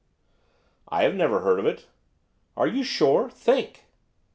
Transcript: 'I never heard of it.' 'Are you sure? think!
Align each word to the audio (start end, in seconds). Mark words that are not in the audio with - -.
'I 0.89 1.09
never 1.09 1.41
heard 1.41 1.59
of 1.59 1.67
it.' 1.67 1.85
'Are 2.57 2.65
you 2.65 2.83
sure? 2.83 3.29
think! 3.29 3.85